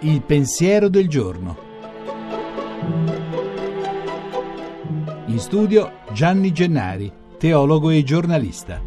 Il 0.00 0.22
pensiero 0.22 0.88
del 0.88 1.08
giorno. 1.08 1.56
In 5.26 5.38
studio 5.38 6.00
Gianni 6.12 6.52
Gennari, 6.52 7.10
teologo 7.38 7.90
e 7.90 8.02
giornalista. 8.02 8.82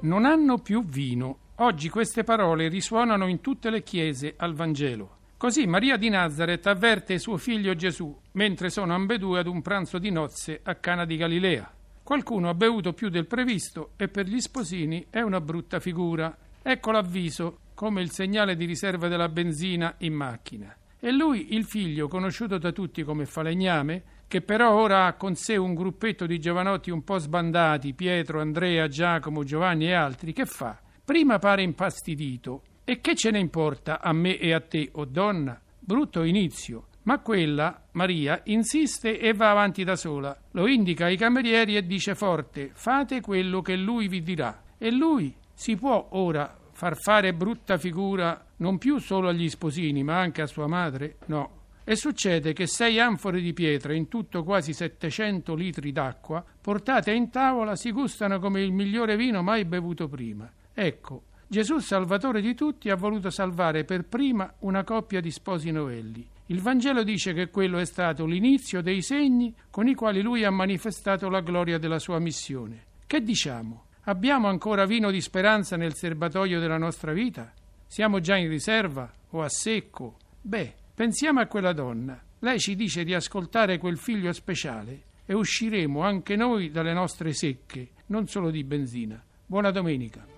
Non 0.00 0.24
hanno 0.24 0.58
più 0.58 0.84
vino. 0.84 1.38
Oggi 1.56 1.88
queste 1.88 2.24
parole 2.24 2.68
risuonano 2.68 3.26
in 3.26 3.40
tutte 3.40 3.70
le 3.70 3.82
chiese 3.82 4.34
al 4.36 4.54
Vangelo. 4.54 5.16
Così 5.36 5.66
Maria 5.66 5.96
di 5.96 6.08
Nazareth 6.08 6.66
avverte 6.66 7.18
suo 7.18 7.36
figlio 7.36 7.74
Gesù 7.74 8.12
mentre 8.32 8.70
sono 8.70 8.94
ambedue 8.94 9.38
ad 9.38 9.46
un 9.46 9.62
pranzo 9.62 9.98
di 9.98 10.10
nozze 10.10 10.60
a 10.64 10.74
Cana 10.74 11.04
di 11.04 11.16
Galilea. 11.16 11.72
Qualcuno 12.08 12.48
ha 12.48 12.54
bevuto 12.54 12.94
più 12.94 13.10
del 13.10 13.26
previsto 13.26 13.90
e 13.96 14.08
per 14.08 14.24
gli 14.24 14.40
sposini 14.40 15.08
è 15.10 15.20
una 15.20 15.42
brutta 15.42 15.78
figura. 15.78 16.34
Ecco 16.62 16.90
l'avviso 16.90 17.58
come 17.74 18.00
il 18.00 18.10
segnale 18.10 18.56
di 18.56 18.64
riserva 18.64 19.08
della 19.08 19.28
benzina 19.28 19.94
in 19.98 20.14
macchina. 20.14 20.74
E 20.98 21.12
lui, 21.12 21.54
il 21.54 21.66
figlio, 21.66 22.08
conosciuto 22.08 22.56
da 22.56 22.72
tutti 22.72 23.02
come 23.02 23.26
falegname, 23.26 24.02
che 24.26 24.40
però 24.40 24.72
ora 24.72 25.04
ha 25.04 25.16
con 25.16 25.34
sé 25.34 25.58
un 25.58 25.74
gruppetto 25.74 26.24
di 26.24 26.40
giovanotti 26.40 26.90
un 26.90 27.04
po' 27.04 27.18
sbandati, 27.18 27.92
Pietro, 27.92 28.40
Andrea, 28.40 28.88
Giacomo, 28.88 29.44
Giovanni 29.44 29.88
e 29.88 29.92
altri, 29.92 30.32
che 30.32 30.46
fa? 30.46 30.80
Prima 31.04 31.38
pare 31.38 31.60
impastidito. 31.60 32.62
E 32.84 33.02
che 33.02 33.14
ce 33.16 33.30
ne 33.30 33.38
importa 33.38 34.00
a 34.00 34.14
me 34.14 34.38
e 34.38 34.54
a 34.54 34.60
te, 34.60 34.88
o 34.92 35.02
oh 35.02 35.04
donna? 35.04 35.60
Brutto 35.78 36.22
inizio. 36.22 36.86
Ma 37.08 37.20
quella, 37.20 37.84
Maria, 37.92 38.42
insiste 38.44 39.18
e 39.18 39.32
va 39.32 39.50
avanti 39.50 39.82
da 39.82 39.96
sola. 39.96 40.38
Lo 40.50 40.66
indica 40.66 41.06
ai 41.06 41.16
camerieri 41.16 41.74
e 41.74 41.86
dice 41.86 42.14
forte: 42.14 42.68
Fate 42.74 43.22
quello 43.22 43.62
che 43.62 43.76
lui 43.76 44.08
vi 44.08 44.22
dirà. 44.22 44.62
E 44.76 44.90
lui 44.90 45.34
si 45.54 45.74
può 45.74 46.08
ora 46.10 46.54
far 46.72 46.98
fare 46.98 47.32
brutta 47.32 47.78
figura 47.78 48.44
non 48.56 48.76
più 48.76 48.98
solo 48.98 49.28
agli 49.28 49.48
sposini, 49.48 50.02
ma 50.02 50.18
anche 50.18 50.42
a 50.42 50.46
sua 50.46 50.66
madre? 50.66 51.16
No. 51.28 51.62
E 51.82 51.96
succede 51.96 52.52
che 52.52 52.66
sei 52.66 53.00
anfore 53.00 53.40
di 53.40 53.54
pietra, 53.54 53.94
in 53.94 54.08
tutto 54.08 54.44
quasi 54.44 54.74
700 54.74 55.54
litri 55.54 55.92
d'acqua, 55.92 56.44
portate 56.60 57.10
in 57.12 57.30
tavola, 57.30 57.74
si 57.74 57.90
gustano 57.90 58.38
come 58.38 58.60
il 58.60 58.72
migliore 58.72 59.16
vino 59.16 59.42
mai 59.42 59.64
bevuto 59.64 60.08
prima. 60.08 60.46
Ecco, 60.74 61.22
Gesù, 61.46 61.78
Salvatore 61.78 62.42
di 62.42 62.54
tutti, 62.54 62.90
ha 62.90 62.96
voluto 62.96 63.30
salvare 63.30 63.84
per 63.84 64.04
prima 64.04 64.52
una 64.58 64.84
coppia 64.84 65.22
di 65.22 65.30
sposi 65.30 65.70
novelli. 65.70 66.36
Il 66.50 66.62
Vangelo 66.62 67.02
dice 67.02 67.34
che 67.34 67.50
quello 67.50 67.76
è 67.76 67.84
stato 67.84 68.24
l'inizio 68.24 68.80
dei 68.80 69.02
segni 69.02 69.54
con 69.70 69.86
i 69.86 69.94
quali 69.94 70.22
lui 70.22 70.44
ha 70.44 70.50
manifestato 70.50 71.28
la 71.28 71.40
gloria 71.40 71.76
della 71.76 71.98
sua 71.98 72.18
missione. 72.18 72.84
Che 73.06 73.20
diciamo? 73.20 73.84
Abbiamo 74.04 74.48
ancora 74.48 74.86
vino 74.86 75.10
di 75.10 75.20
speranza 75.20 75.76
nel 75.76 75.94
serbatoio 75.94 76.58
della 76.58 76.78
nostra 76.78 77.12
vita? 77.12 77.52
Siamo 77.86 78.20
già 78.20 78.36
in 78.36 78.48
riserva 78.48 79.12
o 79.28 79.42
a 79.42 79.48
secco? 79.50 80.16
Beh, 80.40 80.72
pensiamo 80.94 81.40
a 81.40 81.46
quella 81.46 81.74
donna. 81.74 82.18
Lei 82.38 82.58
ci 82.58 82.76
dice 82.76 83.04
di 83.04 83.12
ascoltare 83.12 83.76
quel 83.76 83.98
figlio 83.98 84.32
speciale 84.32 85.02
e 85.26 85.34
usciremo 85.34 86.00
anche 86.00 86.34
noi 86.34 86.70
dalle 86.70 86.94
nostre 86.94 87.34
secche, 87.34 87.90
non 88.06 88.26
solo 88.26 88.50
di 88.50 88.64
benzina. 88.64 89.22
Buona 89.44 89.70
domenica. 89.70 90.37